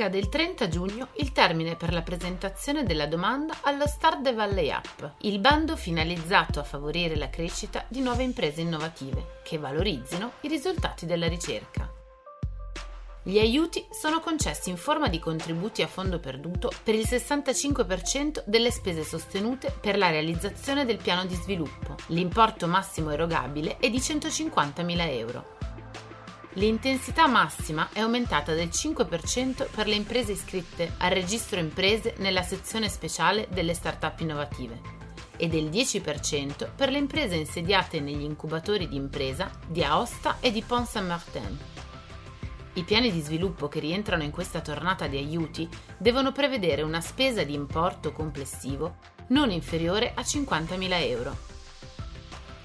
[0.00, 4.70] Scade il 30 giugno il termine per la presentazione della domanda allo Start the Valley
[4.70, 10.48] App, il bando finalizzato a favorire la crescita di nuove imprese innovative che valorizzino i
[10.48, 11.86] risultati della ricerca.
[13.22, 18.70] Gli aiuti sono concessi in forma di contributi a fondo perduto per il 65% delle
[18.70, 21.96] spese sostenute per la realizzazione del piano di sviluppo.
[22.06, 25.58] L'importo massimo erogabile è di 150.000 euro.
[26.54, 32.88] L'intensità massima è aumentata del 5% per le imprese iscritte al registro imprese nella sezione
[32.88, 34.80] speciale delle start-up innovative
[35.36, 40.62] e del 10% per le imprese insediate negli incubatori di impresa di Aosta e di
[40.62, 41.58] Pont Saint-Martin.
[42.74, 47.44] I piani di sviluppo che rientrano in questa tornata di aiuti devono prevedere una spesa
[47.44, 48.96] di importo complessivo
[49.28, 51.49] non inferiore a 50.000 euro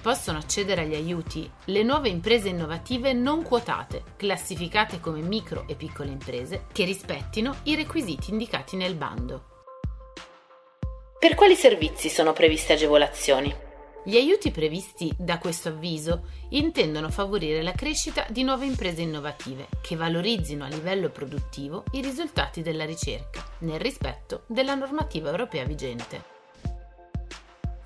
[0.00, 6.10] possono accedere agli aiuti le nuove imprese innovative non quotate, classificate come micro e piccole
[6.10, 9.44] imprese, che rispettino i requisiti indicati nel bando.
[11.18, 13.54] Per quali servizi sono previste agevolazioni?
[14.02, 19.96] Gli aiuti previsti da questo avviso intendono favorire la crescita di nuove imprese innovative che
[19.96, 26.39] valorizzino a livello produttivo i risultati della ricerca, nel rispetto della normativa europea vigente.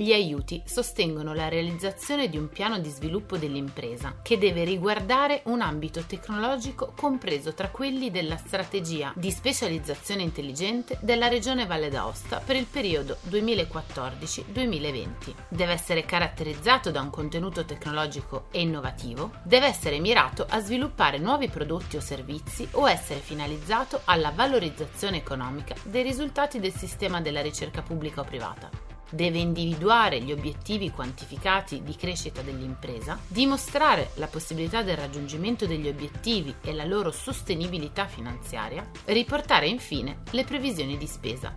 [0.00, 5.60] Gli aiuti sostengono la realizzazione di un piano di sviluppo dell'impresa che deve riguardare un
[5.60, 12.54] ambito tecnologico compreso tra quelli della strategia di specializzazione intelligente della Regione Valle d'Aosta per
[12.54, 15.34] il periodo 2014-2020.
[15.48, 21.48] Deve essere caratterizzato da un contenuto tecnologico e innovativo, deve essere mirato a sviluppare nuovi
[21.48, 27.82] prodotti o servizi o essere finalizzato alla valorizzazione economica dei risultati del sistema della ricerca
[27.82, 34.96] pubblica o privata deve individuare gli obiettivi quantificati di crescita dell'impresa, dimostrare la possibilità del
[34.96, 41.54] raggiungimento degli obiettivi e la loro sostenibilità finanziaria, riportare infine le previsioni di spesa.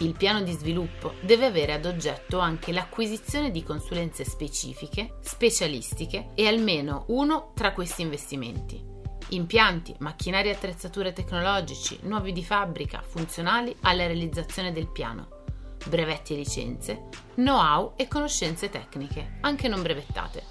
[0.00, 6.46] Il piano di sviluppo deve avere ad oggetto anche l'acquisizione di consulenze specifiche, specialistiche e
[6.46, 8.94] almeno uno tra questi investimenti.
[9.30, 15.35] Impianti, macchinari e attrezzature tecnologici, nuovi di fabbrica, funzionali alla realizzazione del piano
[15.88, 20.42] brevetti e licenze, know-how e conoscenze tecniche, anche non brevettate.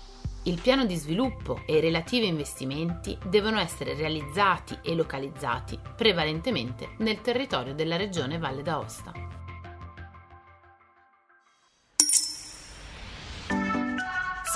[0.44, 7.22] Il piano di sviluppo e i relativi investimenti devono essere realizzati e localizzati prevalentemente nel
[7.22, 9.12] territorio della regione Valle d'Aosta.